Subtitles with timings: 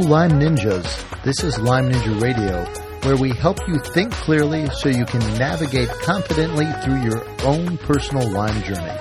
[0.00, 1.22] Lyme Ninjas.
[1.22, 2.64] This is Lyme Ninja Radio,
[3.02, 8.28] where we help you think clearly so you can navigate confidently through your own personal
[8.30, 8.96] Lyme journey.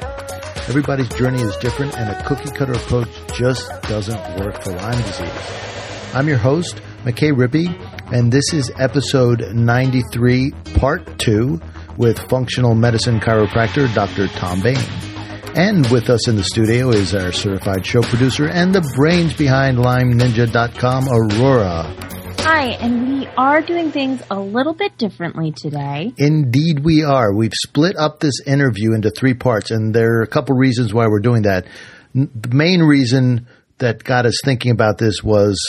[0.67, 6.13] Everybody's journey is different, and a cookie cutter approach just doesn't work for Lyme disease.
[6.13, 7.67] I'm your host, McKay Rippey,
[8.11, 11.61] and this is episode 93, part 2,
[11.97, 14.27] with functional medicine chiropractor Dr.
[14.29, 15.06] Tom Bain.
[15.55, 19.77] And with us in the studio is our certified show producer and the brains behind
[19.77, 21.95] LymeNinja.com, Aurora.
[22.39, 26.13] Hi, and we are doing things a little bit differently today.
[26.17, 27.35] Indeed, we are.
[27.35, 31.07] We've split up this interview into three parts, and there are a couple reasons why
[31.07, 31.65] we're doing that.
[32.13, 33.47] The main reason
[33.79, 35.59] that got us thinking about this was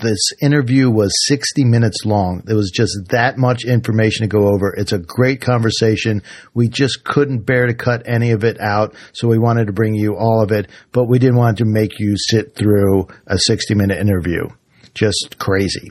[0.00, 2.42] this interview was 60 minutes long.
[2.44, 4.74] There was just that much information to go over.
[4.76, 6.22] It's a great conversation.
[6.54, 8.94] We just couldn't bear to cut any of it out.
[9.12, 11.98] So we wanted to bring you all of it, but we didn't want to make
[11.98, 14.48] you sit through a 60 minute interview.
[14.94, 15.90] Just crazy.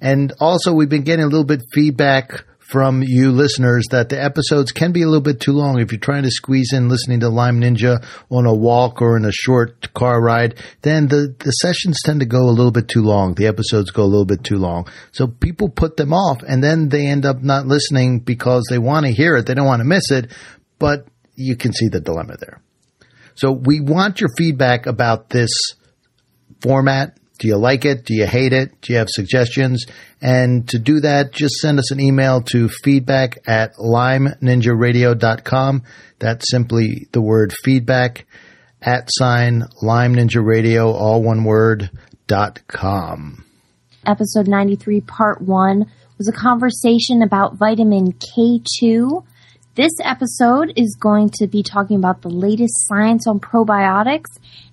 [0.00, 4.72] and also we've been getting a little bit feedback from you listeners that the episodes
[4.72, 5.80] can be a little bit too long.
[5.80, 9.24] If you're trying to squeeze in listening to Lyme Ninja on a walk or in
[9.24, 13.02] a short car ride, then the, the sessions tend to go a little bit too
[13.02, 13.34] long.
[13.34, 14.88] The episodes go a little bit too long.
[15.10, 19.06] So people put them off and then they end up not listening because they want
[19.06, 19.46] to hear it.
[19.46, 20.32] They don't want to miss it,
[20.78, 22.62] but you can see the dilemma there.
[23.34, 25.50] So we want your feedback about this
[26.60, 28.04] format do you like it?
[28.04, 28.80] Do you hate it?
[28.82, 29.84] Do you have suggestions?
[30.20, 35.82] And to do that, just send us an email to feedback at lymeninjaradio.com.
[36.20, 38.26] That's simply the word feedback
[38.80, 41.90] at sign Lyme Ninja Radio, all one word,
[42.28, 43.44] dot com.
[44.06, 49.24] Episode 93, part one, was a conversation about vitamin K2.
[49.74, 54.30] This episode is going to be talking about the latest science on probiotics.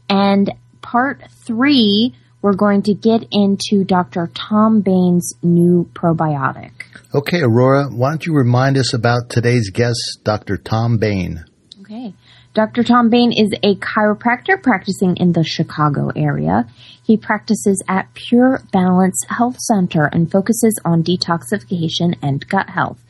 [0.08, 0.52] And
[0.84, 4.30] part three, we're going to get into Dr.
[4.34, 6.72] Tom Bain's new probiotic.
[7.14, 10.58] Okay, Aurora, why don't you remind us about today's guest, Dr.
[10.58, 11.44] Tom Bain?
[11.82, 12.14] Okay.
[12.54, 12.84] Dr.
[12.84, 16.68] Tom Bain is a chiropractor practicing in the Chicago area.
[17.04, 23.04] He practices at Pure Balance Health Center and focuses on detoxification and gut health.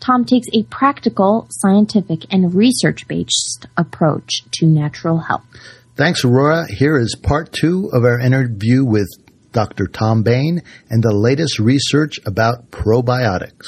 [0.00, 5.46] Tom takes a practical, scientific, and research based approach to natural health.
[5.94, 6.64] Thanks, Aurora.
[6.72, 9.08] Here is part two of our interview with
[9.52, 9.86] Dr.
[9.86, 13.66] Tom Bain and the latest research about probiotics.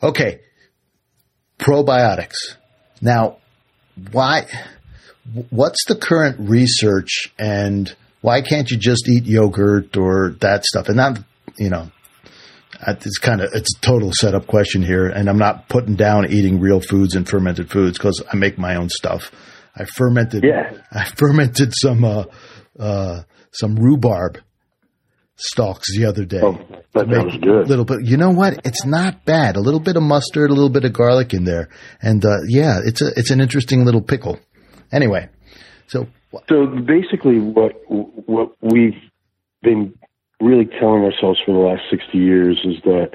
[0.00, 0.40] Okay,
[1.58, 2.36] probiotics.
[3.00, 3.38] Now,
[4.12, 4.46] why?
[5.50, 10.86] What's the current research, and why can't you just eat yogurt or that stuff?
[10.86, 11.18] And not,
[11.58, 11.90] you know,
[12.86, 16.60] it's kind of it's a total setup question here, and I'm not putting down eating
[16.60, 19.32] real foods and fermented foods because I make my own stuff.
[19.76, 20.44] I fermented.
[20.44, 20.72] Yeah.
[20.92, 22.24] I fermented some uh,
[22.78, 24.38] uh, some rhubarb
[25.36, 26.40] stalks the other day.
[26.42, 26.58] Oh,
[26.94, 27.66] that sounds good.
[27.66, 28.04] A little bit.
[28.04, 28.60] You know what?
[28.64, 29.56] It's not bad.
[29.56, 31.68] A little bit of mustard, a little bit of garlic in there,
[32.00, 34.38] and uh, yeah, it's a it's an interesting little pickle.
[34.92, 35.28] Anyway,
[35.86, 36.06] so
[36.48, 39.00] so basically, what what we've
[39.62, 39.94] been
[40.40, 43.10] really telling ourselves for the last sixty years is that.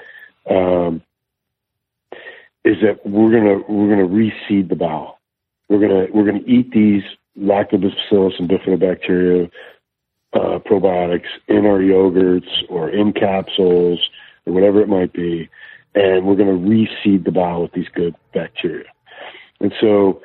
[0.50, 1.04] Um,
[2.66, 5.19] is that we're gonna we're gonna reseed the bowel
[5.70, 7.04] we're gonna we're gonna eat these
[7.40, 9.50] lactobacillus and bifidobacteria
[10.34, 14.00] uh, probiotics in our yogurts or in capsules
[14.46, 15.50] or whatever it might be,
[15.96, 18.86] and we're going to reseed the bowel with these good bacteria.
[19.60, 20.22] And so,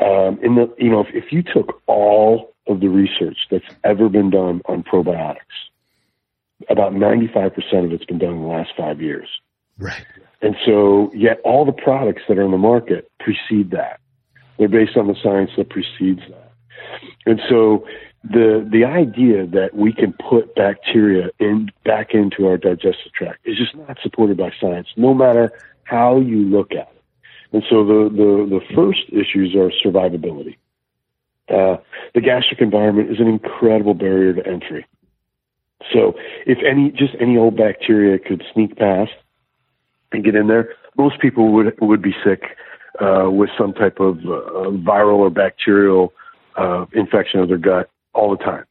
[0.00, 4.08] um, in the you know, if, if you took all of the research that's ever
[4.08, 5.36] been done on probiotics,
[6.68, 9.28] about 95% of it's been done in the last five years.
[9.78, 10.04] Right.
[10.42, 14.00] And so, yet all the products that are in the market precede that.
[14.58, 16.52] They're based on the science that precedes that.
[17.26, 17.86] And so
[18.24, 23.56] the the idea that we can put bacteria in back into our digestive tract is
[23.56, 25.52] just not supported by science, no matter
[25.84, 27.02] how you look at it.
[27.52, 30.56] And so the the, the first issues are survivability.
[31.48, 31.78] Uh,
[32.14, 34.84] the gastric environment is an incredible barrier to entry.
[35.92, 39.12] So if any just any old bacteria could sneak past
[40.12, 42.42] and get in there, most people would would be sick
[43.00, 46.12] uh, with some type of uh, viral or bacterial
[46.56, 48.64] uh, infection of their gut all the time.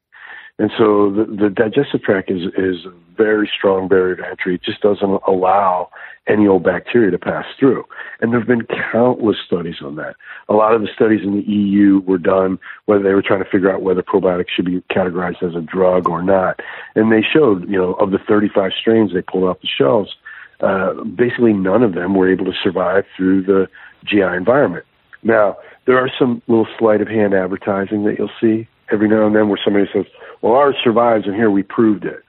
[0.59, 4.55] And so the, the digestive tract is, is a very strong barrier to entry.
[4.55, 5.89] It just doesn't allow
[6.27, 7.85] any old bacteria to pass through.
[8.19, 10.15] And there have been countless studies on that.
[10.49, 13.49] A lot of the studies in the EU were done whether they were trying to
[13.49, 16.59] figure out whether probiotics should be categorized as a drug or not.
[16.95, 20.15] And they showed, you know, of the 35 strains they pulled off the shelves,
[20.59, 23.67] uh, basically none of them were able to survive through the
[24.07, 24.85] GI environment.
[25.23, 29.35] Now, there are some little sleight of hand advertising that you'll see every now and
[29.35, 30.05] then where somebody says,
[30.41, 32.23] "Well, ours survives, and here we proved it."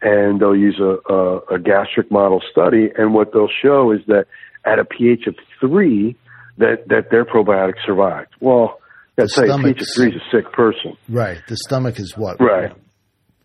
[0.00, 4.26] And they'll use a, a, a gastric model study, and what they'll show is that
[4.64, 6.16] at a pH of three,
[6.58, 8.30] that that their probiotic survived.
[8.40, 8.80] Well,
[9.16, 10.96] that's say pH of three is a sick person.
[11.08, 11.40] Right.
[11.48, 12.40] The stomach is what?
[12.40, 12.72] Right.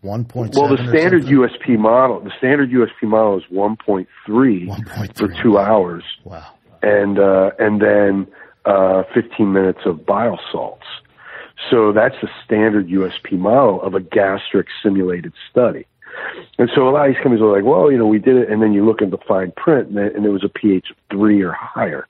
[0.00, 0.54] One point.
[0.54, 4.70] Well, the standard USP model, the standard USP model is one point three
[5.16, 6.04] for two hours.
[6.24, 6.54] Wow.
[6.82, 8.26] And uh, and then
[8.64, 10.86] uh, 15 minutes of bile salts.
[11.70, 15.86] So that's the standard USP model of a gastric simulated study.
[16.58, 18.50] And so a lot of these companies are like, well, you know, we did it,
[18.50, 21.42] and then you look at the fine print, and, it was a pH of three
[21.42, 22.06] or higher.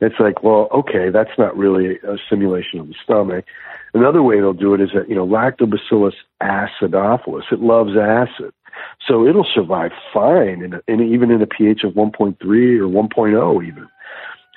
[0.00, 3.44] It's like, well, okay, that's not really a simulation of the stomach.
[3.92, 8.52] Another way they'll do it is that, you know, Lactobacillus acidophilus, it loves acid.
[9.06, 13.66] So it'll survive fine, in, a, in even in a pH of 1.3 or 1.0
[13.66, 13.88] even.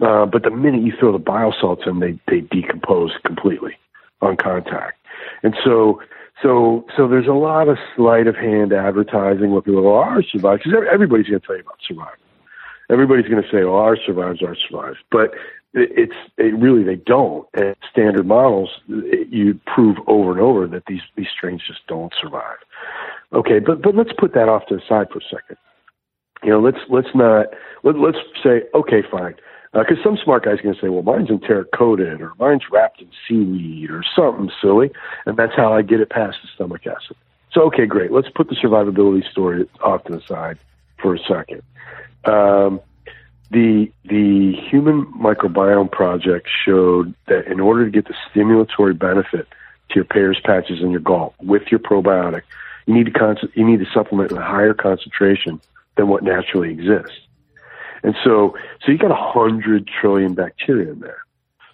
[0.01, 3.77] Uh, but the minute you throw the bile salts in, they, they decompose completely
[4.21, 4.97] on contact.
[5.43, 6.01] And so,
[6.41, 10.27] so, so there's a lot of sleight of hand advertising where people go, oh, ours
[10.31, 12.17] survives, because everybody's going to tell you about survival
[12.89, 15.33] everybody's going to say, "Oh, our survives, our survives," but
[15.73, 17.47] it's it really they don't.
[17.53, 22.13] And standard models, it, you prove over and over that these these strains just don't
[22.21, 22.57] survive.
[23.33, 25.57] Okay, but but let's put that off to the side for a second.
[26.43, 27.47] You know, let's let's not
[27.83, 29.35] let, let's say, okay, fine,
[29.73, 33.01] because uh, some smart guy's going to say, well, mine's enteric coated or mine's wrapped
[33.01, 34.91] in seaweed or something silly,
[35.25, 37.17] and that's how I get it past the stomach acid.
[37.51, 38.11] So, okay, great.
[38.11, 40.57] Let's put the survivability story off to the side
[41.01, 41.61] for a second.
[42.25, 42.81] Um,
[43.51, 49.47] the the Human Microbiome Project showed that in order to get the stimulatory benefit
[49.89, 52.41] to your Peyer's patches in your gullet with your probiotic,
[52.87, 55.61] you need to con- you need to supplement in a higher concentration
[55.95, 57.19] than what naturally exists.
[58.03, 58.55] And so,
[58.85, 61.23] so you got a hundred trillion bacteria in there.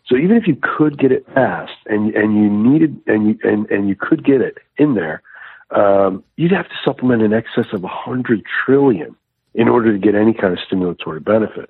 [0.06, 3.70] So even if you could get it fast and and you needed and you and,
[3.70, 5.22] and you could get it in there,
[5.72, 9.16] um, you'd have to supplement in excess of a hundred trillion
[9.54, 11.70] in order to get any kind of stimulatory benefit.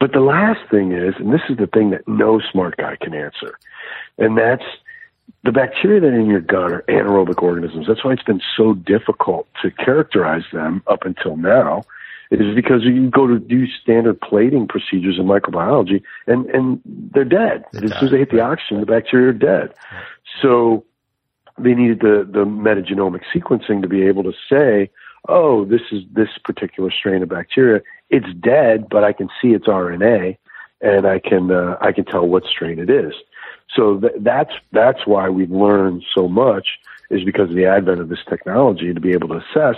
[0.00, 3.14] But the last thing is, and this is the thing that no smart guy can
[3.14, 3.58] answer,
[4.18, 4.64] and that's
[5.44, 7.86] the bacteria that are in your gut are anaerobic organisms.
[7.86, 11.82] That's why it's been so difficult to characterize them up until now.
[12.30, 17.24] It is because you go to do standard plating procedures in microbiology and, and they're
[17.24, 17.64] dead.
[17.72, 19.72] They're as soon as they hit the oxygen, the bacteria are dead.
[20.42, 20.84] So
[21.58, 24.90] they needed the, the metagenomic sequencing to be able to say,
[25.28, 27.82] oh, this is this particular strain of bacteria.
[28.10, 30.36] It's dead, but I can see its RNA,
[30.80, 33.12] and I can uh, I can tell what strain it is.
[33.74, 36.78] So th- that's that's why we've learned so much
[37.10, 39.76] is because of the advent of this technology to be able to assess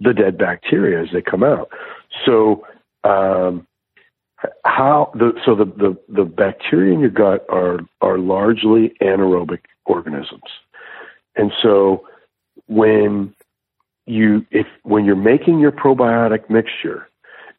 [0.00, 1.70] the dead bacteria as they come out.
[2.24, 2.66] So
[3.04, 3.66] um,
[4.64, 10.42] how the so the, the the bacteria in your gut are are largely anaerobic organisms,
[11.36, 12.06] and so
[12.66, 13.34] when
[14.06, 17.08] you if when you're making your probiotic mixture,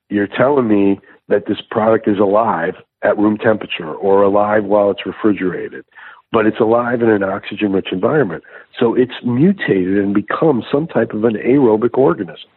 [0.10, 5.06] you're telling me that this product is alive at room temperature or alive while it's
[5.06, 5.86] refrigerated,
[6.32, 8.44] but it's alive in an oxygen rich environment.
[8.80, 12.50] So it's mutated and become some type of an aerobic organism.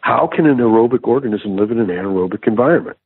[0.00, 2.96] How can an aerobic organism live in an anaerobic environment?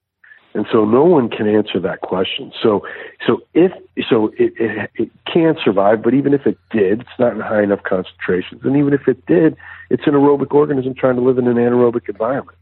[0.55, 2.53] And so no one can answer that question.
[2.63, 2.87] So,
[3.27, 3.73] so if,
[4.09, 7.63] so it, it, it can survive, but even if it did, it's not in high
[7.63, 8.61] enough concentrations.
[8.63, 9.57] And even if it did,
[9.89, 12.59] it's an aerobic organism trying to live in an anaerobic environment.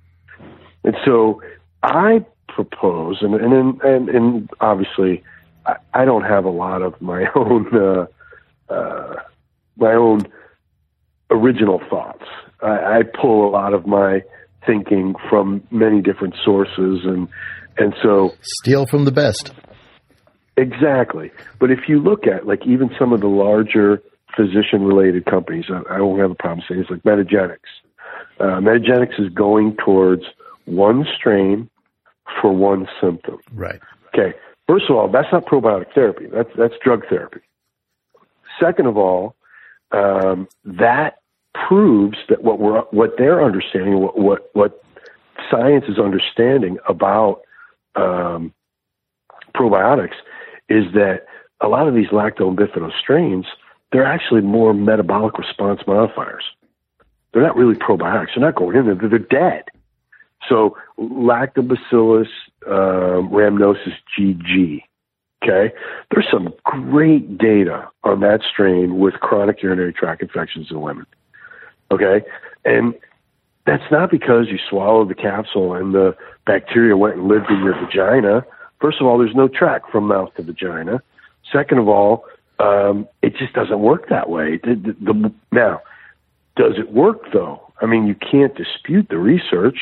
[0.85, 1.43] And so
[1.83, 5.25] I propose, and, and, and, and obviously
[5.67, 8.07] I, I don't have a lot of my own, uh,
[8.73, 9.17] uh,
[9.77, 10.21] my own
[11.31, 12.25] original thoughts.
[12.63, 14.23] I, I pull a lot of my
[14.67, 17.29] thinking from many different sources and,
[17.79, 19.53] and so steal from the best.
[20.57, 21.31] Exactly.
[21.59, 24.03] But if you look at like even some of the larger
[24.37, 27.59] physician related companies, I, I won't have a problem saying it's like Metagenics.
[28.39, 30.23] Uh, Metagenics is going towards
[30.67, 31.71] one strain
[32.41, 33.39] for one symptom.
[33.53, 33.81] Right.
[34.09, 34.37] Okay.
[34.71, 36.27] First of all, that's not probiotic therapy.
[36.33, 37.41] That's that's drug therapy.
[38.61, 39.35] Second of all,
[39.91, 41.23] um, that
[41.67, 44.85] proves that what we're what they're understanding, what what what
[45.51, 47.41] science is understanding about
[47.97, 48.55] um,
[49.57, 50.15] probiotics
[50.69, 51.27] is that
[51.61, 52.57] a lot of these lacto
[52.97, 53.47] strains,
[53.91, 56.45] they're actually more metabolic response modifiers.
[57.33, 58.37] They're not really probiotics.
[58.37, 58.95] They're not going in there.
[58.95, 59.65] They're dead.
[60.49, 62.29] So lactobacillus
[62.67, 64.83] uh, rhamnosus GG.
[65.43, 65.75] Okay,
[66.11, 71.07] there's some great data on that strain with chronic urinary tract infections in women.
[71.91, 72.23] Okay,
[72.65, 72.95] and
[73.67, 76.15] that's not because you swallowed the capsule and the
[76.47, 78.45] bacteria went and lived in your vagina.
[78.81, 81.03] First of all, there's no track from mouth to vagina.
[81.51, 82.25] Second of all,
[82.61, 84.59] Um, it just doesn't work that way.
[84.63, 85.81] The, the, the, now,
[86.57, 87.73] does it work though?
[87.81, 89.79] I mean, you can't dispute the research.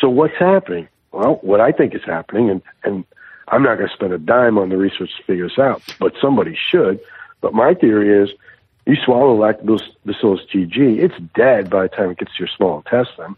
[0.00, 0.88] So what's happening?
[1.12, 3.04] Well, what I think is happening, and, and
[3.48, 6.14] I'm not going to spend a dime on the research to figure this out, but
[6.20, 7.00] somebody should.
[7.40, 8.30] But my theory is
[8.86, 13.36] you swallow Lactobacillus GG, it's dead by the time it gets to your small intestine.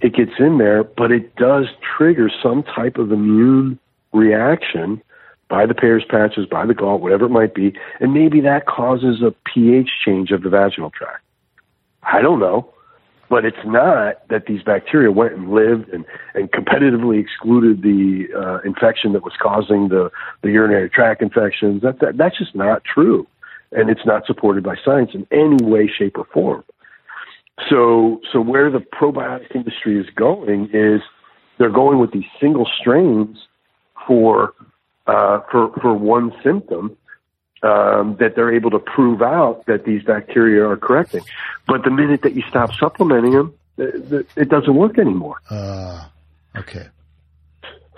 [0.00, 1.66] It gets in there, but it does
[1.96, 3.78] trigger some type of immune
[4.12, 5.02] reaction
[5.48, 9.22] by the Peyer's patches, by the GALT, whatever it might be, and maybe that causes
[9.22, 11.24] a pH change of the vaginal tract.
[12.02, 12.72] I don't know.
[13.28, 16.04] But it's not that these bacteria went and lived and,
[16.34, 20.10] and competitively excluded the uh, infection that was causing the,
[20.42, 21.82] the urinary tract infections.
[21.82, 23.26] That, that, that's just not true.
[23.70, 26.64] And it's not supported by science in any way, shape, or form.
[27.68, 31.02] So, so where the probiotic industry is going is
[31.58, 33.36] they're going with these single strains
[34.06, 34.54] for
[35.06, 36.96] uh, for for one symptom,
[37.62, 41.22] um, that they're able to prove out that these bacteria are correcting.
[41.66, 45.40] But the minute that you stop supplementing them, it doesn't work anymore.
[45.50, 46.04] Uh,
[46.56, 46.88] okay.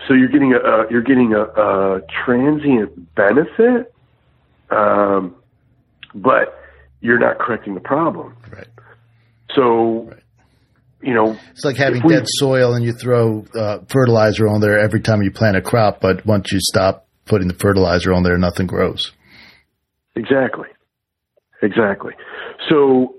[0.09, 3.95] So you're getting a, you're getting a, a transient benefit,
[4.71, 5.37] um,
[6.15, 6.59] but
[7.01, 8.37] you're not correcting the problem.
[8.51, 8.69] Right.
[9.55, 10.09] So.
[10.11, 10.17] Right.
[11.03, 14.79] You know, it's like having we, dead soil and you throw uh, fertilizer on there
[14.79, 18.37] every time you plant a crop, but once you stop putting the fertilizer on there,
[18.37, 19.11] nothing grows.
[20.17, 20.69] Exactly.
[21.63, 22.15] Exactly.
[22.69, 23.15] So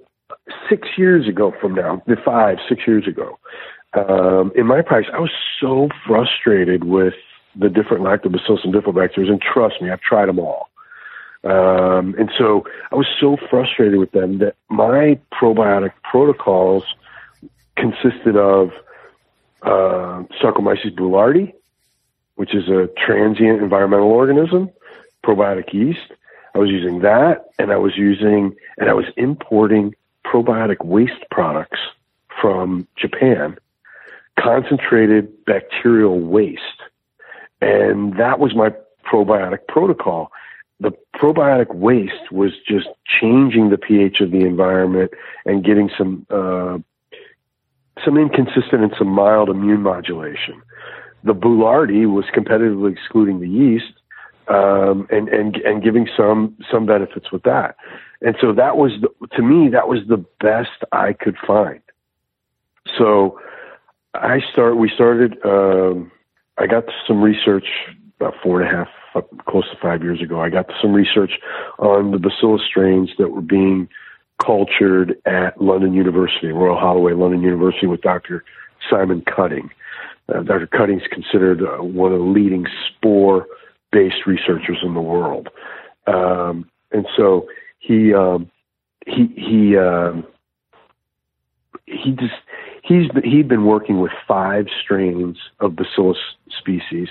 [0.69, 3.38] six years ago from now, five, six years ago,
[3.93, 7.13] um, in my practice, I was so frustrated with
[7.55, 10.69] the different lactobacillus and bifidobacterias, and trust me, I've tried them all.
[11.43, 16.83] Um, and so I was so frustrated with them that my probiotic protocols
[17.75, 18.69] consisted of
[19.63, 21.53] uh, Saccharomyces boulardii,
[22.36, 24.69] which is a transient environmental organism,
[25.25, 26.12] probiotic yeast,
[26.53, 31.79] I was using that and I was using, and I was importing probiotic waste products
[32.41, 33.58] from Japan,
[34.39, 36.62] concentrated bacterial waste.
[37.62, 38.74] And that was my
[39.05, 40.31] probiotic protocol.
[40.79, 45.12] The probiotic waste was just changing the pH of the environment
[45.46, 46.79] and getting some, uh,
[48.03, 50.62] some inconsistent and some mild immune modulation.
[51.24, 53.93] The Boulardii was competitively excluding the yeast
[54.51, 57.75] um, and and and giving some some benefits with that.
[58.22, 61.81] And so that was the, to me that was the best I could find.
[62.98, 63.39] So
[64.13, 64.77] I start.
[64.77, 65.38] We started.
[65.46, 66.12] Um,
[66.58, 67.65] I got some research
[68.20, 70.41] about four and a half, close to five years ago.
[70.41, 71.31] I got some research
[71.79, 73.88] on the bacillus strains that were being
[74.46, 78.43] cultured at London University, Royal Holloway, London University, with Dr.
[78.89, 79.70] Simon Cutting.
[80.29, 80.67] Uh, Dr.
[80.67, 83.48] Cutting is considered uh, one of the leading spore
[83.91, 85.50] based researchers in the world.
[86.07, 87.48] Um, and so
[87.79, 88.50] he um,
[89.05, 90.25] he he um,
[91.86, 92.33] he just
[92.83, 96.17] he's he'd been working with five strains of bacillus
[96.50, 97.10] species,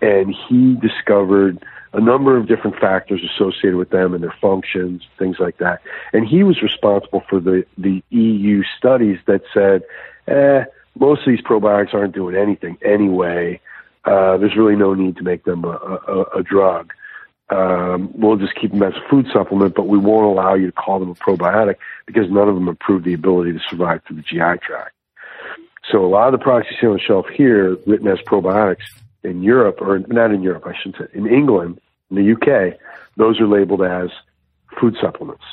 [0.00, 5.38] and he discovered a number of different factors associated with them and their functions, things
[5.40, 5.80] like that.
[6.12, 9.82] And he was responsible for the the EU studies that said,
[10.28, 10.64] eh,
[10.98, 13.60] most of these probiotics aren't doing anything anyway.
[14.04, 15.68] Uh, there's really no need to make them a,
[16.08, 16.92] a, a drug.
[17.50, 20.72] Um, we'll just keep them as a food supplement, but we won't allow you to
[20.72, 21.76] call them a probiotic
[22.06, 24.94] because none of them improve the ability to survive through the GI tract.
[25.90, 28.84] So a lot of the products you see on the shelf here, written as probiotics
[29.24, 31.80] in Europe, or not in Europe, I should say, in England,
[32.10, 32.78] in the UK,
[33.16, 34.10] those are labeled as
[34.80, 35.44] food supplements.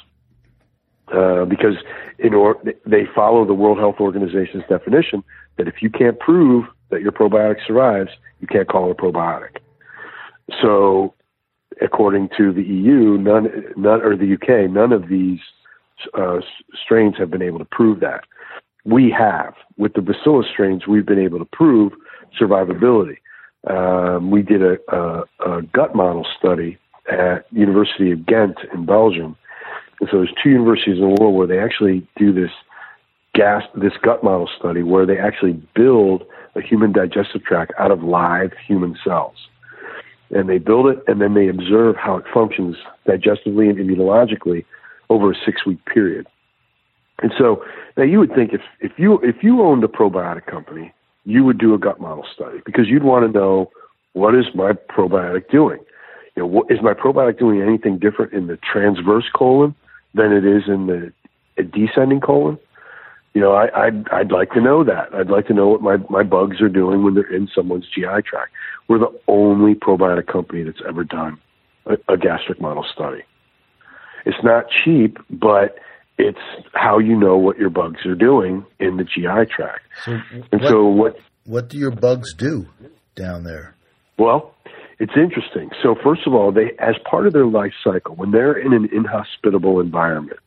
[1.13, 1.75] Uh, because
[2.19, 5.23] in or, they follow the World Health Organization's definition
[5.57, 8.09] that if you can't prove that your probiotic survives,
[8.41, 9.57] you can't call it a probiotic.
[10.61, 11.13] So,
[11.81, 15.39] according to the EU, none, none or the UK, none of these
[16.13, 16.39] uh,
[16.83, 18.23] strains have been able to prove that.
[18.85, 21.93] We have with the Bacillus strains, we've been able to prove
[22.39, 23.17] survivability.
[23.69, 26.77] Um, we did a, a, a gut model study
[27.11, 29.35] at University of Ghent in Belgium.
[30.01, 32.51] So there's two universities in the world where they actually do this
[33.33, 36.23] gas, this gut model study where they actually build
[36.55, 39.35] a human digestive tract out of live human cells.
[40.29, 42.75] And they build it and then they observe how it functions
[43.07, 44.65] digestively and immunologically
[45.09, 46.27] over a six week period.
[47.21, 47.63] And so
[47.95, 50.93] now you would think if, if you if you owned a probiotic company,
[51.25, 53.71] you would do a gut model study because you'd want to know
[54.13, 55.79] what is my probiotic doing.
[56.35, 59.73] You know, what, is my probiotic doing anything different in the transverse colon
[60.17, 61.13] than it is in the
[61.63, 62.59] descending colon?
[63.37, 65.13] you know, I, I'd, I'd like to know that.
[65.13, 68.23] I'd like to know what my, my bugs are doing when they're in someone's GI
[68.25, 68.51] tract.
[68.87, 71.39] We're the only probiotic company that's ever done
[71.85, 73.21] a, a gastric model study.
[74.25, 75.77] It's not cheap, but
[76.17, 76.39] it's
[76.73, 79.81] how you know what your bugs are doing in the GI tract.
[80.03, 80.17] So
[80.51, 82.67] And what, so what what do your bugs do
[83.15, 83.75] down there?
[84.17, 84.55] Well,
[84.99, 85.69] it's interesting.
[85.81, 88.89] So first of all, they as part of their life cycle, when they're in an
[88.91, 90.39] inhospitable environment,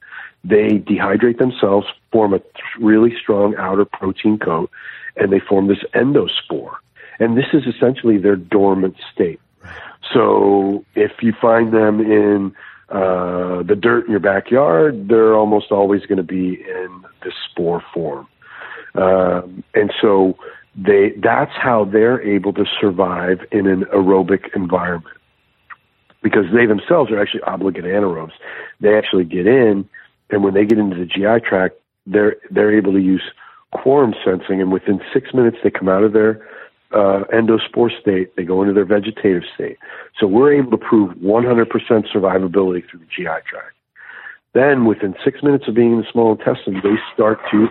[0.43, 2.41] they dehydrate themselves, form a
[2.81, 4.71] really strong outer protein coat,
[5.17, 6.75] and they form this endospore.
[7.19, 9.41] And this is essentially their dormant state.
[10.13, 12.55] So if you find them in
[12.89, 17.85] uh, the dirt in your backyard, they're almost always going to be in this spore
[17.95, 18.27] form.
[18.95, 20.37] Um, and so
[20.77, 25.17] they that's how they're able to survive in an aerobic environment
[26.23, 28.33] because they themselves are actually obligate anaerobes.
[28.81, 29.89] They actually get in,
[30.31, 33.23] and when they get into the GI tract, they're they're able to use
[33.73, 36.47] quorum sensing, and within six minutes they come out of their
[36.93, 39.79] uh, endospore state, they go into their vegetative state.
[40.19, 41.67] So we're able to prove 100%
[42.13, 43.77] survivability through the GI tract.
[44.53, 47.69] Then, within six minutes of being in the small intestine, they start to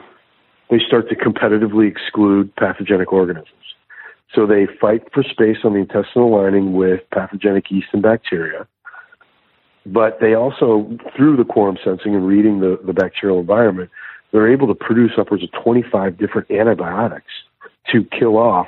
[0.69, 3.53] they start to competitively exclude pathogenic organisms.
[4.33, 8.67] So they fight for space on the intestinal lining with pathogenic yeast and bacteria.
[9.85, 13.89] But they also, through the quorum sensing and reading the, the bacterial environment,
[14.31, 17.31] they're able to produce upwards of 25 different antibiotics
[17.91, 18.67] to kill off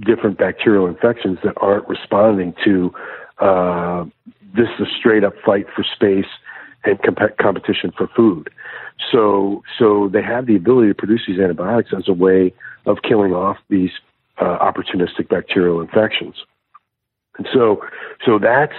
[0.00, 2.92] different bacterial infections that aren't responding to
[3.38, 4.04] uh,
[4.56, 6.26] this is a straight up fight for space
[6.84, 8.50] and comp- competition for food.
[9.12, 12.52] So, so they have the ability to produce these antibiotics as a way
[12.86, 13.90] of killing off these
[14.38, 16.36] uh, opportunistic bacterial infections.
[17.36, 17.84] And so,
[18.24, 18.74] so that's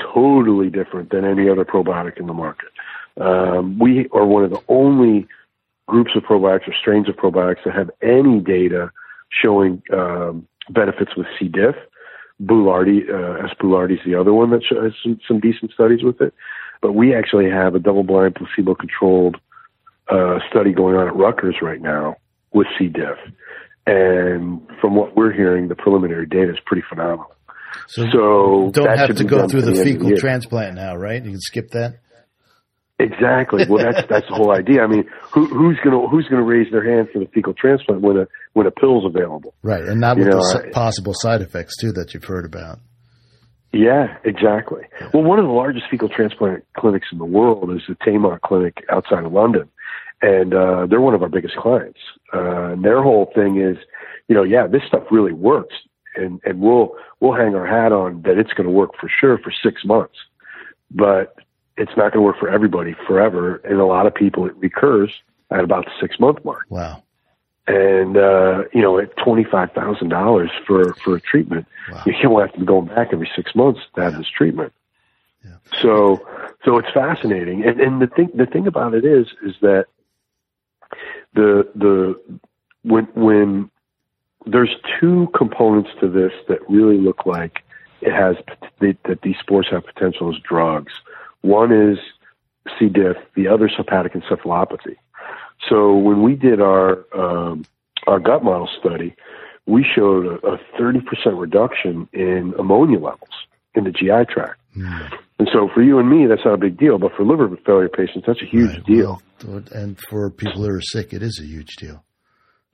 [0.00, 2.68] totally different than any other probiotic in the market.
[3.20, 5.26] Um, we are one of the only
[5.86, 8.90] groups of probiotics or strains of probiotics that have any data
[9.30, 11.48] showing um, benefits with C.
[11.48, 11.76] diff.
[12.42, 13.54] Boulardii, uh, S.
[13.60, 16.34] Boulardii is the other one that has some, some decent studies with it.
[16.84, 19.36] But we actually have a double-blind, placebo-controlled
[20.10, 22.16] uh, study going on at Rutgers right now
[22.52, 22.88] with C.
[22.88, 23.16] diff.
[23.86, 27.34] And from what we're hearing, the preliminary data is pretty phenomenal.
[27.88, 30.18] So, So don't have to go through by the fecal year.
[30.18, 31.24] transplant now, right?
[31.24, 32.00] You can skip that.
[32.98, 33.64] Exactly.
[33.66, 34.82] Well, that's that's the whole idea.
[34.82, 38.18] I mean, who, who's gonna who's gonna raise their hand for the fecal transplant when
[38.18, 39.54] a when a pill's available?
[39.62, 42.44] Right, and not You with know, the I- possible side effects too that you've heard
[42.44, 42.78] about.
[43.74, 44.82] Yeah, exactly.
[45.12, 48.84] Well, one of the largest fecal transplant clinics in the world is the Taymount Clinic
[48.88, 49.68] outside of London,
[50.22, 51.98] and uh, they're one of our biggest clients.
[52.32, 53.76] Uh, and their whole thing is,
[54.28, 55.74] you know, yeah, this stuff really works,
[56.16, 59.38] and and we'll we'll hang our hat on that it's going to work for sure
[59.38, 60.16] for six months,
[60.90, 61.36] but
[61.76, 63.56] it's not going to work for everybody forever.
[63.64, 65.10] And a lot of people it recurs
[65.50, 66.64] at about the six month mark.
[66.68, 67.03] Wow.
[67.66, 72.02] And uh, you know, at twenty five thousand dollars for for a treatment, Wow.
[72.06, 74.72] you can't have to be going back every six months to have this treatment.
[75.44, 75.56] Yeah.
[75.82, 76.26] So,
[76.64, 79.86] so it's fascinating, and and the thing the thing about it is is that
[81.34, 82.20] the the
[82.82, 83.70] when when
[84.46, 87.60] there's two components to this that really look like
[88.02, 88.36] it has
[88.80, 90.92] that, that these spores have potential as drugs.
[91.40, 91.98] One is
[92.78, 92.88] C.
[92.88, 94.96] diff, the other is hepatic encephalopathy.
[95.68, 97.64] So when we did our um,
[98.06, 99.14] our gut model study,
[99.66, 101.00] we showed a, a 30%
[101.38, 103.30] reduction in ammonia levels
[103.74, 104.60] in the GI tract.
[104.74, 105.02] Hmm.
[105.38, 107.88] And so for you and me, that's not a big deal, but for liver failure
[107.88, 109.22] patients, that's a huge Right, deal.
[109.46, 112.04] well, and for people who are sick, it is a huge deal.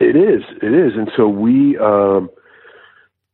[0.01, 0.43] It is.
[0.63, 0.93] It is.
[0.97, 2.29] And so we um,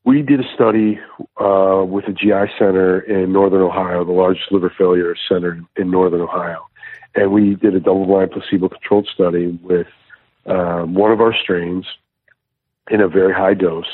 [0.05, 0.99] we did a study
[1.41, 6.21] uh, with a GI center in Northern Ohio, the largest liver failure center in Northern
[6.21, 6.67] Ohio,
[7.17, 9.89] and we did a double-blind, placebo-controlled study with
[10.47, 11.87] um, one of our strains
[12.91, 13.87] in a very high dose,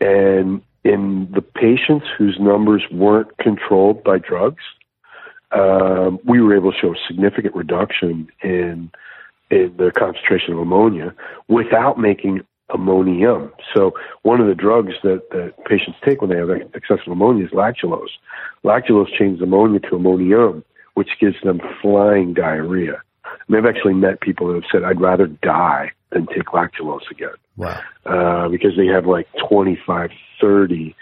[0.00, 4.62] and in the patients whose numbers weren't controlled by drugs,
[5.52, 8.90] um, we were able to show a significant reduction in
[9.50, 11.14] in the concentration of ammonia
[11.48, 12.40] without making
[12.70, 13.52] ammonium.
[13.74, 17.50] So one of the drugs that, that patients take when they have excessive ammonia is
[17.50, 18.08] lactulose.
[18.64, 20.64] Lactulose changes ammonia to ammonium,
[20.94, 23.02] which gives them flying diarrhea.
[23.46, 27.34] And they've actually met people that have said, I'd rather die than take lactulose again
[27.56, 27.80] Wow.
[28.06, 30.96] uh, because they have like 25, 30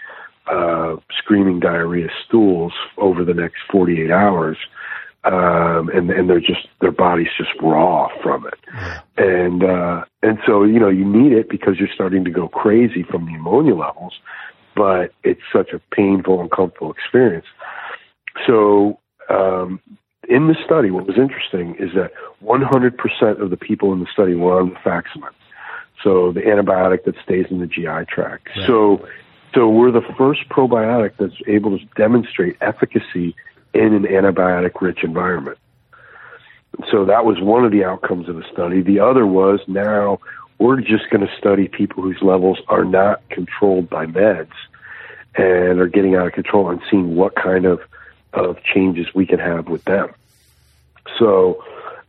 [0.51, 4.57] uh, screaming diarrhea stools over the next 48 hours.
[5.25, 8.59] Um, and, and they're just, their body's just raw from it.
[8.73, 9.01] Yeah.
[9.17, 13.03] And, uh, and so, you know, you need it because you're starting to go crazy
[13.03, 14.15] from the ammonia levels,
[14.75, 17.45] but it's such a painful, and uncomfortable experience.
[18.45, 19.79] So, um,
[20.29, 22.11] in the study, what was interesting is that
[22.43, 25.31] 100% of the people in the study were on rifaximin
[26.03, 28.49] so the antibiotic that stays in the GI tract.
[28.55, 28.67] Right.
[28.67, 29.07] So,
[29.55, 33.35] so we're the first probiotic that's able to demonstrate efficacy
[33.73, 35.57] in an antibiotic-rich environment.
[36.91, 38.81] So that was one of the outcomes of the study.
[38.81, 40.19] The other was now
[40.59, 44.51] we're just going to study people whose levels are not controlled by meds
[45.35, 47.79] and are getting out of control and seeing what kind of,
[48.33, 50.09] of changes we can have with them.
[51.19, 51.63] So,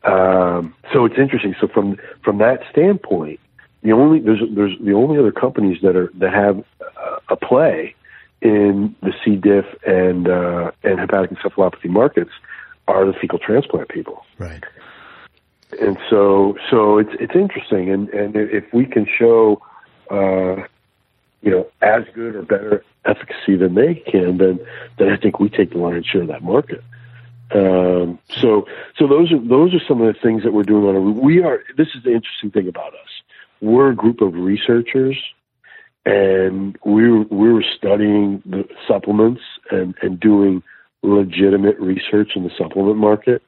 [0.05, 1.55] um, so it's interesting.
[1.61, 3.41] So from, from that standpoint,
[3.83, 6.65] the only, there's, there's the only other companies that are, that have
[7.29, 7.95] a play
[8.41, 9.37] in the C.
[9.37, 12.31] diff and, uh, and hepatic encephalopathy markets
[12.89, 14.25] are the fecal transplant people.
[14.39, 14.65] Right.
[15.81, 19.61] And so, so it's it's interesting, and and if we can show,
[20.09, 20.63] uh,
[21.45, 24.59] you know, as good or better efficacy than they can, then
[24.99, 26.83] then I think we take the lion's share of that market.
[27.55, 28.67] Um, so
[28.99, 31.01] so those are those are some of the things that we're doing on a.
[31.01, 31.63] We are.
[31.77, 33.11] This is the interesting thing about us.
[33.61, 35.19] We're a group of researchers,
[36.07, 40.63] and we are we were studying the supplements and and doing
[41.03, 43.43] legitimate research in the supplement market.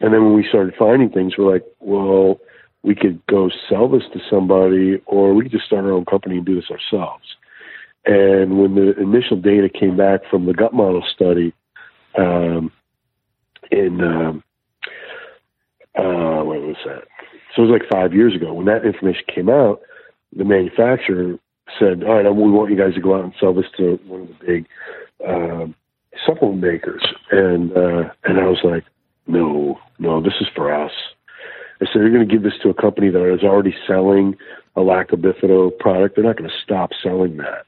[0.00, 2.40] And then when we started finding things, we're like, well,
[2.84, 6.36] we could go sell this to somebody, or we could just start our own company
[6.36, 7.24] and do this ourselves.
[8.04, 11.54] And when the initial data came back from the gut model study,
[12.16, 12.70] um,
[13.70, 14.44] in um,
[15.96, 17.04] uh, what was that?
[17.56, 18.52] So it was like five years ago.
[18.52, 19.80] When that information came out,
[20.36, 21.38] the manufacturer
[21.78, 24.22] said, "All right, we want you guys to go out and sell this to one
[24.22, 24.66] of the big
[25.26, 25.74] um,
[26.26, 28.84] supplement makers." And uh, and I was like,
[29.26, 30.92] no, no, this is for us.
[31.84, 34.36] I said, you're going to give this to a company that is already selling
[34.74, 36.16] a Bifido product.
[36.16, 37.66] They're not going to stop selling that.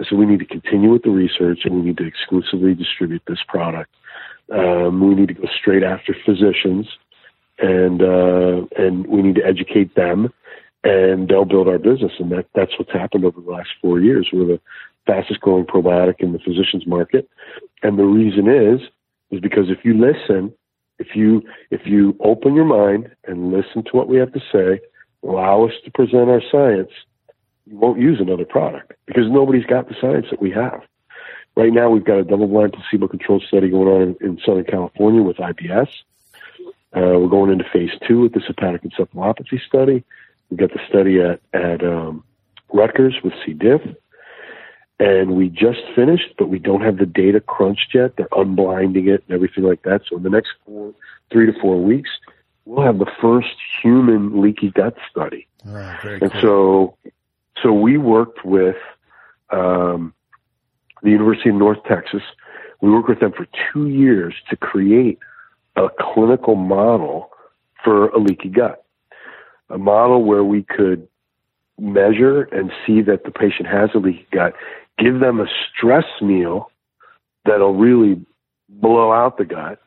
[0.00, 3.22] I said, we need to continue with the research and we need to exclusively distribute
[3.26, 3.90] this product.
[4.52, 6.86] Um, we need to go straight after physicians
[7.58, 10.32] and, uh, and we need to educate them
[10.84, 12.12] and they'll build our business.
[12.20, 14.28] And that, that's what's happened over the last four years.
[14.32, 14.60] We're the
[15.04, 17.28] fastest growing probiotic in the physicians market.
[17.82, 18.80] And the reason is,
[19.30, 20.52] is because if you listen
[20.98, 24.80] if you if you open your mind and listen to what we have to say,
[25.22, 26.90] allow us to present our science,
[27.66, 30.82] you won't use another product because nobody's got the science that we have.
[31.56, 35.88] Right now, we've got a double-blind placebo-controlled study going on in, Southern California with IBS.
[36.96, 40.04] Uh, we're going into phase two with the hepatic encephalopathy study.
[40.50, 42.24] We've got the study at at um,
[42.72, 43.54] Rutgers with C.
[43.54, 43.82] diff
[45.00, 48.16] and we just finished, but we don't have the data crunched yet.
[48.16, 50.02] They're unblinding it and everything like that.
[50.08, 50.92] So in the next four,
[51.30, 52.10] three to four weeks,
[52.64, 55.46] we'll have the first human leaky gut study.
[55.66, 56.96] Oh, and so,
[57.62, 58.76] so we worked with
[59.50, 60.14] um,
[61.02, 62.22] the University of North Texas.
[62.80, 65.18] We worked with them for two years to create
[65.76, 67.30] a clinical model
[67.84, 68.84] for a leaky gut,
[69.70, 71.06] a model where we could
[71.78, 74.54] measure and see that the patient has a leaky gut
[74.98, 76.70] give them a stress meal
[77.44, 78.20] that'll really
[78.68, 79.80] blow out the gut,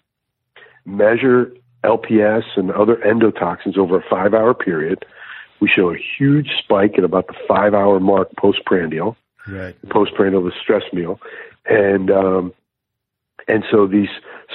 [0.86, 5.06] measure LPS and other endotoxins over a five hour period.
[5.60, 9.16] We show a huge spike at about the five hour mark postprandial,
[9.48, 9.76] right.
[9.90, 11.20] postprandial, the stress meal.
[11.66, 12.54] And, um,
[13.48, 14.10] and so these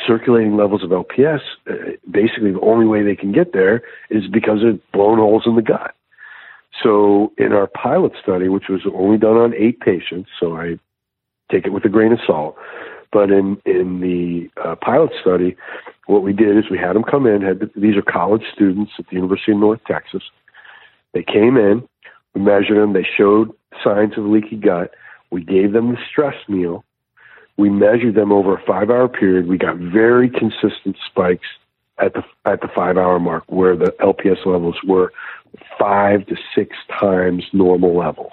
[0.07, 1.75] circulating levels of LPS, uh,
[2.11, 5.63] basically the only way they can get there is because of blown holes in the
[5.63, 5.96] gut.
[6.83, 10.79] So in our pilot study, which was only done on eight patients, so I
[11.51, 12.57] take it with a grain of salt.
[13.13, 15.57] But in in the uh, pilot study,
[16.07, 17.43] what we did is we had them come in.
[17.43, 20.23] Had these are college students at the University of North Texas.
[21.15, 21.89] They came in,
[22.35, 22.93] we measured them.
[22.93, 23.51] They showed
[23.83, 24.93] signs of leaky gut.
[25.31, 26.85] We gave them the stress meal.
[27.57, 29.49] We measured them over a five-hour period.
[29.49, 31.47] We got very consistent spikes
[31.99, 35.13] at the at the five-hour mark, where the LPS levels were
[35.79, 38.33] five to six times normal levels.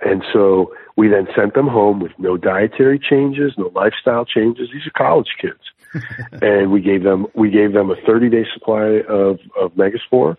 [0.00, 4.68] And so we then sent them home with no dietary changes, no lifestyle changes.
[4.72, 5.60] These are college kids.
[6.42, 10.36] and we gave them we gave them a 30 day supply of of Megaspore,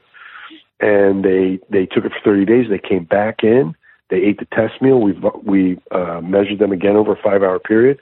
[0.79, 2.65] and they they took it for 30 days.
[2.69, 3.75] They came back in.
[4.09, 4.99] They ate the test meal.
[5.01, 7.99] We we uh, measured them again over a five hour period.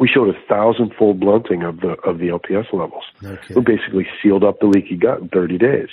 [0.00, 3.04] We showed a thousand fold blunting of the of the LPS levels.
[3.22, 3.54] Okay.
[3.54, 5.88] We basically sealed up the leaky gut in 30 days.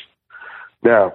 [0.83, 1.13] Now,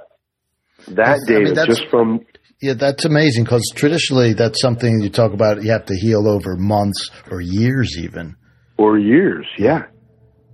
[0.88, 2.20] that That's- I mean, that's- just from
[2.60, 5.62] Yeah, that's amazing because traditionally that's something you talk about.
[5.62, 8.36] You have to heal over months or years, even.
[8.78, 9.84] or years, yeah,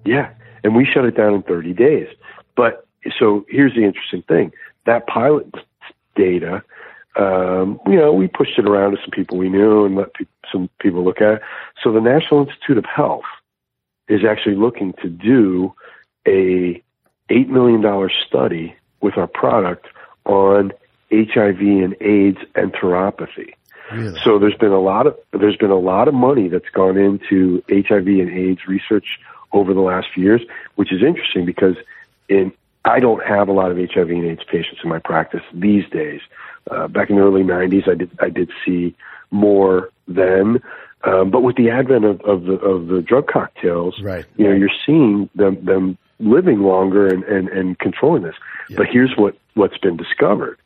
[0.05, 0.31] yeah,
[0.65, 2.09] and we shut it down in 30 days.
[2.57, 2.87] But
[3.19, 4.53] so here's the interesting thing:
[4.87, 5.47] that pilot
[6.17, 6.63] data,
[7.17, 10.25] um, you know, we pushed it around to some people we knew and let pe-
[10.51, 11.43] some people look at it.
[11.83, 13.25] So the National Institute of Health
[14.09, 15.75] is actually looking to do
[16.27, 16.83] a
[17.31, 19.87] eight million dollar study with our product
[20.25, 20.73] on
[21.11, 23.55] HIV and AIDS enteropathy.
[23.93, 24.21] Really?
[24.21, 27.63] So there's been a lot of there's been a lot of money that's gone into
[27.69, 29.19] HIV and AIDS research
[29.53, 30.43] over the last few years,
[30.77, 31.77] which is interesting because
[32.29, 32.53] in
[32.85, 36.21] I don't have a lot of HIV and AIDS patients in my practice these days.
[36.71, 38.95] Uh, back in the early '90s, I did I did see
[39.33, 40.63] more then,
[41.05, 44.25] um, but with the advent of, of the of the drug cocktails, right.
[44.37, 48.37] you know, you're seeing them them living longer and and, and controlling this.
[48.69, 48.77] Yeah.
[48.79, 50.59] But here's what what's been discovered: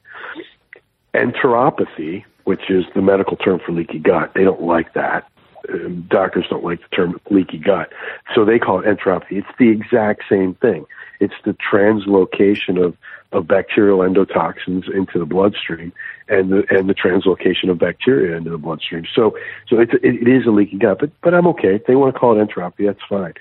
[1.14, 4.32] enteropathy, which is the medical term for leaky gut.
[4.34, 5.28] They don't like that.
[5.72, 7.90] Um, doctors don't like the term leaky gut,
[8.34, 9.38] so they call it enteropathy.
[9.38, 10.84] It's the exact same thing.
[11.20, 12.96] It's the translocation of,
[13.32, 15.92] of bacterial endotoxins into the bloodstream
[16.28, 19.06] and the and the translocation of bacteria into the bloodstream.
[19.14, 19.38] So
[19.68, 21.76] so it's, it, it is a leaky gut, but but I'm okay.
[21.76, 23.32] If they want to call it enteropathy, that's fine.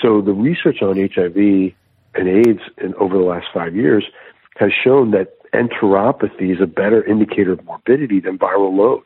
[0.00, 1.72] So the research on HIV
[2.14, 4.04] and AIDS in, over the last five years
[4.56, 9.04] has shown that enteropathy is a better indicator of morbidity than viral load.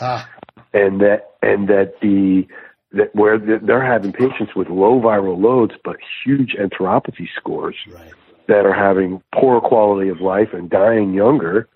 [0.00, 0.28] Ah.
[0.72, 2.46] And that and that the
[2.92, 8.12] that where they're having patients with low viral loads but huge enteropathy scores right.
[8.46, 11.68] that are having poor quality of life and dying younger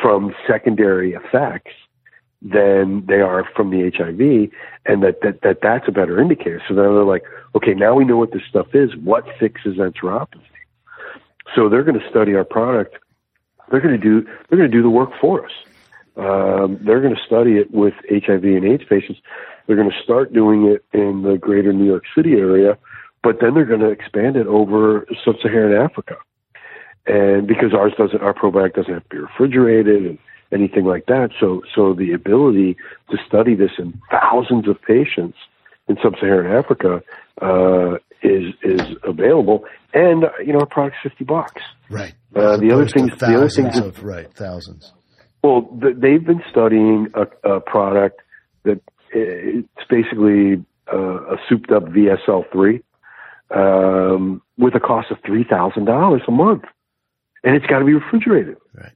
[0.00, 1.72] from secondary effects
[2.42, 4.50] than they are from the HIV,
[4.86, 6.62] and that, that, that that's a better indicator.
[6.66, 7.24] So then they're like,
[7.54, 8.96] okay, now we know what this stuff is.
[8.96, 10.40] What fixes enteropathy?
[11.54, 12.96] So they're going to study our product.
[13.70, 15.52] They're going to do they're going to do the work for us.
[16.16, 19.20] Um, they're going to study it with HIV and AIDS patients.
[19.66, 22.76] They're going to start doing it in the greater New York City area,
[23.22, 26.16] but then they're going to expand it over sub-Saharan Africa.
[27.06, 30.18] And because ours doesn't, our probiotic doesn't have to be refrigerated and
[30.52, 31.30] anything like that.
[31.38, 32.76] So, so the ability
[33.10, 35.36] to study this in thousands of patients
[35.88, 37.02] in sub-Saharan Africa
[37.42, 41.62] uh, is is available, and you know, our product's fifty bucks.
[41.88, 42.14] Right.
[42.34, 44.92] Uh, the other things, the other things, of, right, thousands.
[45.42, 48.20] Well, they've been studying a, a product
[48.64, 48.80] that
[49.12, 52.82] it's basically a souped up VSL3
[53.50, 56.64] um, with a cost of three thousand dollars a month,
[57.42, 58.56] and it's got to be refrigerated.
[58.74, 58.92] Right.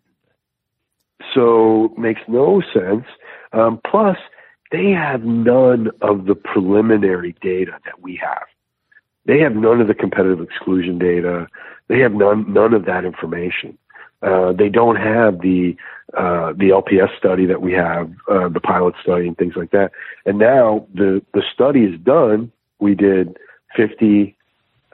[1.33, 3.05] So makes no sense.
[3.53, 4.19] Um, plus,
[4.73, 8.47] they have none of the preliminary data that we have.
[9.27, 11.47] They have none of the competitive exclusion data.
[11.89, 13.79] They have none none of that information.
[14.23, 15.77] Uh, they don't have the
[16.17, 19.93] uh, the LPS study that we have, uh, the pilot study, and things like that.
[20.27, 22.51] And now the the study is done.
[22.81, 23.37] We did
[23.77, 24.37] 50,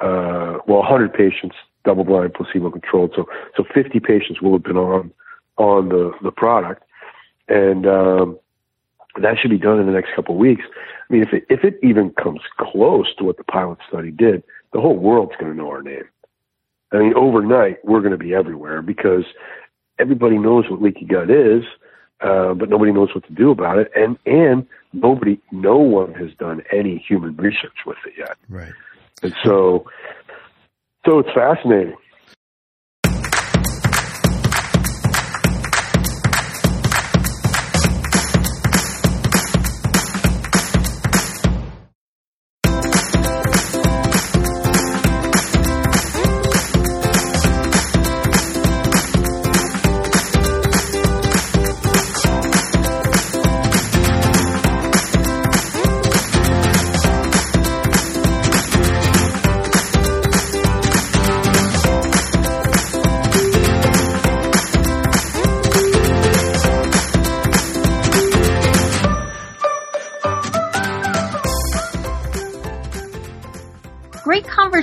[0.01, 3.13] uh, well, 100 patients, double blind, placebo controlled.
[3.17, 5.13] So so 50 patients will have been on
[5.61, 6.83] on the the product,
[7.49, 8.39] and um,
[9.21, 10.63] that should be done in the next couple of weeks.
[11.09, 14.43] I mean, if it if it even comes close to what the pilot study did,
[14.73, 16.09] the whole world's going to know our name.
[16.93, 19.25] I mean, overnight, we're going to be everywhere because
[19.99, 21.63] everybody knows what leaky gut is,
[22.21, 23.93] uh, but nobody knows what to do about it.
[23.95, 28.37] And, and nobody, no one has done any human research with it yet.
[28.49, 28.73] Right.
[29.23, 29.89] And so,
[31.07, 31.97] so it's fascinating.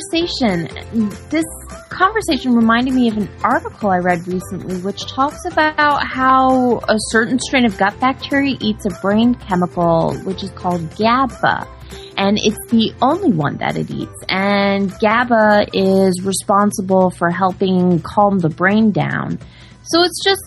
[0.09, 0.67] Conversation.
[1.29, 1.45] This
[1.89, 7.39] conversation reminded me of an article I read recently, which talks about how a certain
[7.39, 11.67] strain of gut bacteria eats a brain chemical, which is called GABA.
[12.17, 14.15] And it's the only one that it eats.
[14.29, 19.37] And GABA is responsible for helping calm the brain down.
[19.83, 20.41] So it's just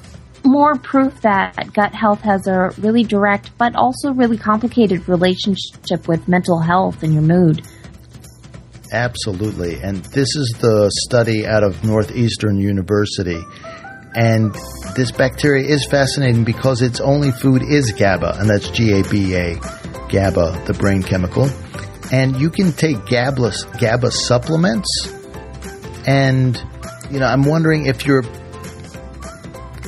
[0.45, 6.27] more proof that gut health has a really direct but also really complicated relationship with
[6.29, 7.63] mental health and your mood.
[8.93, 9.81] Absolutely.
[9.83, 13.41] And this is the study out of Northeastern University.
[14.15, 14.53] And
[14.97, 19.37] this bacteria is fascinating because its only food is GABA, and that's G A B
[19.37, 19.55] A,
[20.09, 21.49] GABA, the brain chemical.
[22.13, 24.89] And you can take GABA, GABA supplements.
[26.07, 26.61] And,
[27.13, 28.23] you know, I'm wondering if your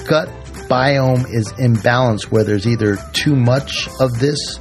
[0.07, 0.29] gut
[0.69, 4.61] biome is imbalanced, where there's either too much of this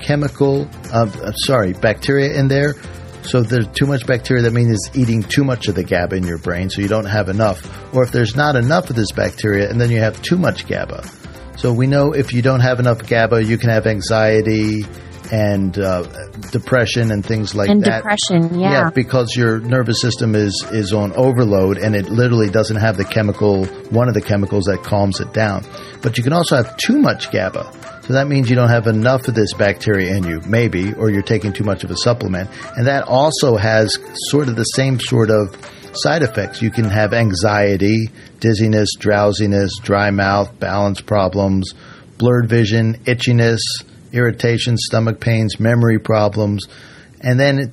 [0.00, 2.74] chemical, uh, sorry, bacteria in there,
[3.22, 6.16] so if there's too much bacteria, that means it's eating too much of the GABA
[6.16, 7.94] in your brain, so you don't have enough.
[7.94, 11.08] Or if there's not enough of this bacteria, and then you have too much GABA.
[11.56, 14.84] So we know if you don't have enough GABA, you can have anxiety
[15.30, 16.02] and uh,
[16.50, 17.98] depression and things like and that.
[18.04, 18.90] depression, yeah.
[18.90, 23.64] because your nervous system is is on overload and it literally doesn't have the chemical,
[23.90, 25.64] one of the chemicals that calms it down.
[26.02, 28.00] But you can also have too much GABA.
[28.02, 31.22] So that means you don't have enough of this bacteria in you, maybe, or you're
[31.22, 32.50] taking too much of a supplement.
[32.76, 33.96] And that also has
[34.30, 35.56] sort of the same sort of
[35.92, 36.60] side effects.
[36.60, 38.08] You can have anxiety,
[38.40, 41.74] dizziness, drowsiness, dry mouth, balance problems,
[42.18, 43.60] blurred vision, itchiness,
[44.12, 46.66] irritation, stomach pains, memory problems.
[47.20, 47.72] And then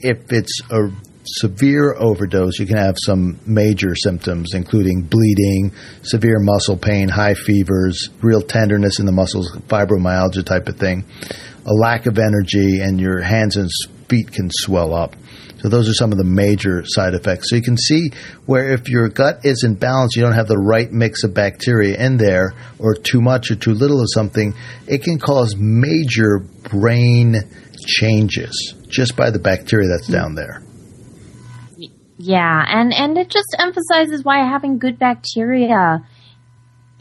[0.00, 0.90] if it's a
[1.24, 8.10] severe overdose, you can have some major symptoms, including bleeding, severe muscle pain, high fevers,
[8.20, 11.04] real tenderness in the muscles, fibromyalgia type of thing,
[11.64, 13.70] a lack of energy, and your hands and
[14.08, 15.16] feet can swell up.
[15.62, 17.48] So those are some of the major side effects.
[17.48, 18.10] So you can see
[18.46, 22.16] where if your gut isn't balanced, you don't have the right mix of bacteria in
[22.16, 24.54] there, or too much or too little of something,
[24.88, 27.36] it can cause major brain
[27.86, 30.14] changes just by the bacteria that's mm.
[30.14, 30.62] down there.
[32.18, 36.06] Yeah, and and it just emphasizes why having good bacteria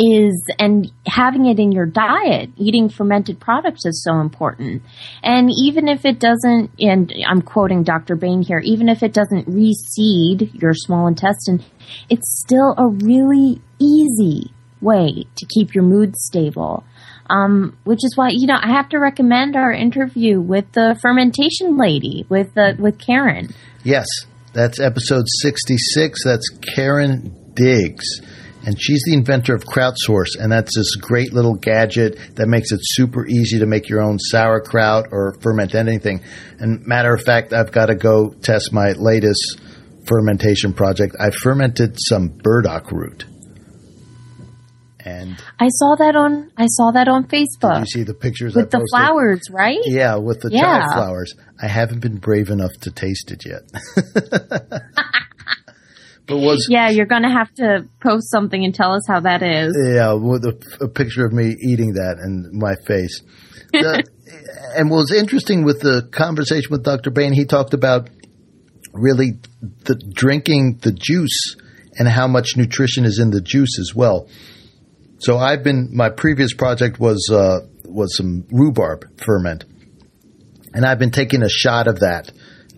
[0.01, 4.81] is and having it in your diet, eating fermented products is so important.
[5.23, 8.15] And even if it doesn't, and I'm quoting Dr.
[8.15, 11.63] Bain here, even if it doesn't reseed your small intestine,
[12.09, 16.83] it's still a really easy way to keep your mood stable.
[17.29, 21.77] Um, which is why you know I have to recommend our interview with the fermentation
[21.77, 23.53] lady with the with Karen.
[23.85, 24.05] Yes,
[24.51, 26.25] that's episode 66.
[26.25, 28.05] That's Karen Diggs.
[28.63, 32.79] And she's the inventor of Krautsource, and that's this great little gadget that makes it
[32.83, 36.21] super easy to make your own sauerkraut or ferment anything.
[36.59, 39.59] And matter of fact, I've got to go test my latest
[40.07, 41.15] fermentation project.
[41.19, 43.25] I fermented some burdock root.
[45.03, 47.79] And I saw that on I saw that on Facebook.
[47.79, 49.79] you see the pictures with the flowers, right?
[49.85, 50.85] Yeah, with the Yeah.
[50.93, 51.33] flowers.
[51.59, 53.61] I haven't been brave enough to taste it yet.
[56.27, 59.75] but was Yeah, you're gonna have to post something and tell us how that is.
[59.77, 63.21] Yeah, with a, a picture of me eating that and my face.
[63.71, 64.03] The-
[64.77, 67.11] and what was interesting with the conversation with Dr.
[67.11, 68.09] Bain, he talked about
[68.93, 69.39] really
[69.85, 71.55] the drinking the juice
[71.97, 74.27] and how much nutrition is in the juice as well.
[75.19, 79.65] So I've been my previous project was uh, was some rhubarb ferment,
[80.73, 82.31] and I've been taking a shot of that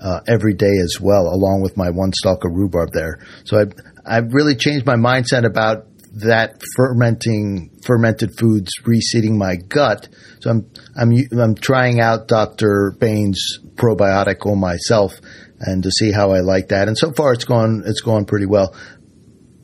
[0.04, 3.20] uh, every day as well, along with my one stalk of rhubarb there.
[3.46, 3.66] So I
[4.06, 10.10] I've really changed my mindset about that fermenting fermented foods reseeding my gut.
[10.42, 12.96] So I'm I'm I'm trying out Dr.
[13.00, 15.14] Bain's probiotic on myself
[15.60, 16.88] and to see how I like that.
[16.88, 18.76] And so far it's gone it's gone pretty well.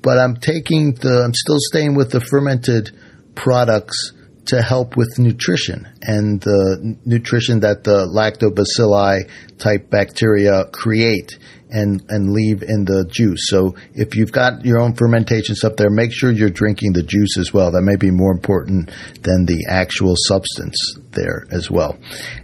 [0.01, 2.91] But I'm taking the I'm still staying with the fermented
[3.35, 4.13] products
[4.49, 11.37] to help with nutrition and the nutrition that the lactobacilli type bacteria create
[11.69, 13.47] and, and leave in the juice.
[13.47, 17.37] So if you've got your own fermentation stuff there, make sure you're drinking the juice
[17.37, 17.71] as well.
[17.71, 18.89] That may be more important
[19.21, 21.99] than the actual substance there as well.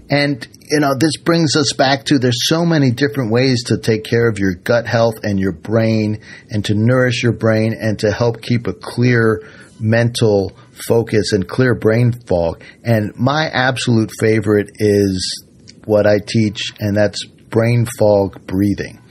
[0.09, 4.03] And, you know, this brings us back to there's so many different ways to take
[4.03, 8.11] care of your gut health and your brain and to nourish your brain and to
[8.11, 9.41] help keep a clear
[9.79, 10.55] mental
[10.87, 12.63] focus and clear brain fog.
[12.83, 15.43] And my absolute favorite is
[15.85, 19.01] what I teach, and that's brain fog breathing.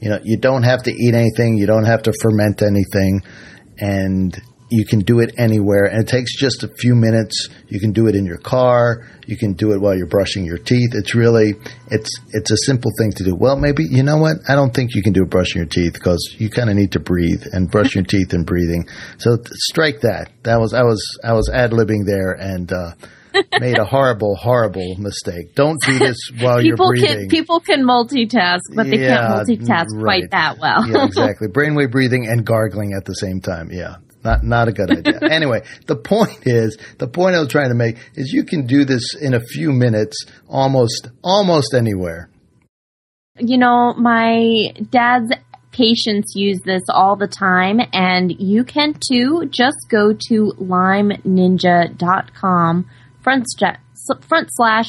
[0.00, 3.22] You know, you don't have to eat anything, you don't have to ferment anything,
[3.78, 4.36] and
[4.72, 5.84] you can do it anywhere.
[5.84, 7.48] And it takes just a few minutes.
[7.68, 9.06] You can do it in your car.
[9.26, 10.90] You can do it while you're brushing your teeth.
[10.94, 11.54] It's really,
[11.90, 13.34] it's, it's a simple thing to do.
[13.34, 14.38] Well, maybe, you know what?
[14.48, 16.92] I don't think you can do it brushing your teeth because you kind of need
[16.92, 18.86] to breathe and brush your teeth and breathing.
[19.18, 20.30] So strike that.
[20.44, 22.92] That was, I was, I was ad libbing there and, uh,
[23.60, 25.54] made a horrible, horrible mistake.
[25.54, 27.18] Don't do this while you're people breathing.
[27.20, 30.02] can people can multitask, but they Yeah, can't multitask right.
[30.20, 30.86] quite that well.
[30.86, 31.48] yeah, exactly.
[31.48, 33.70] Brainwave breathing and gargling at the same time.
[33.72, 33.96] Yeah.
[34.24, 35.18] Not not a good idea.
[35.30, 38.84] anyway, the point is the point I was trying to make is you can do
[38.84, 40.16] this in a few minutes
[40.48, 42.28] almost almost anywhere.
[43.38, 45.32] you know, my dad's
[45.72, 49.46] patients use this all the time, and you can too.
[49.50, 52.86] Just go to lymeninja.com
[53.22, 53.46] front,
[54.20, 54.86] front slash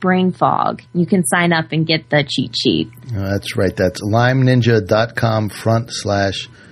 [0.00, 0.82] brain fog.
[0.92, 2.90] You can sign up and get the cheat sheet.
[3.06, 3.74] That's right.
[3.74, 6.65] That's lymeninja.com front slash brain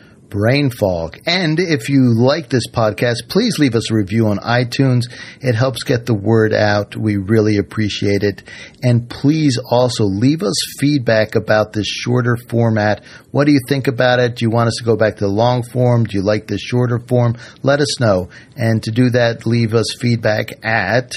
[0.78, 1.18] fog.
[1.26, 5.02] And if you like this podcast, please leave us a review on iTunes.
[5.40, 6.96] It helps get the word out.
[6.96, 8.42] We really appreciate it.
[8.82, 13.04] And please also leave us feedback about this shorter format.
[13.30, 14.36] What do you think about it?
[14.36, 16.04] Do you want us to go back to the long form?
[16.04, 17.36] Do you like the shorter form?
[17.62, 18.28] Let us know.
[18.56, 21.12] And to do that, leave us feedback at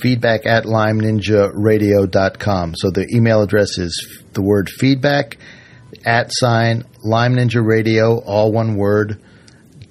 [0.00, 2.74] feedback at lyme lymeninjaradio.com.
[2.76, 5.36] So the email address is the word feedback
[6.04, 9.20] at sign Lyme Ninja Radio, all one word,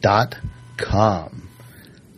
[0.02, 0.38] dot
[0.78, 1.50] com.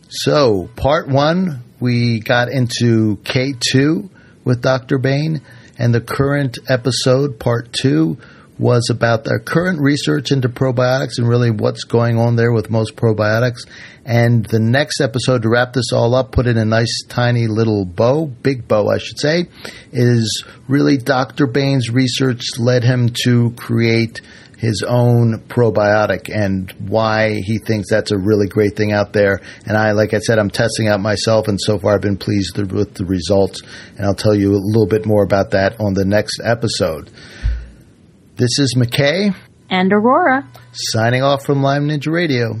[0.08, 4.08] So, part one, we got into K2
[4.44, 4.98] with Dr.
[4.98, 5.42] Bain,
[5.78, 8.18] and the current episode, part two,
[8.58, 12.94] was about the current research into probiotics and really what's going on there with most
[12.96, 13.66] probiotics.
[14.04, 17.84] And the next episode, to wrap this all up, put in a nice tiny little
[17.84, 19.46] bow, big bow, I should say,
[19.92, 21.46] is really Dr.
[21.46, 24.20] Bain's research led him to create
[24.64, 29.40] his own probiotic and why he thinks that's a really great thing out there.
[29.66, 32.56] And I, like I said, I'm testing out myself, and so far I've been pleased
[32.56, 33.62] with the results.
[33.96, 37.10] And I'll tell you a little bit more about that on the next episode.
[38.36, 39.34] This is McKay.
[39.70, 40.48] And Aurora.
[40.72, 42.60] Signing off from Lyme Ninja Radio.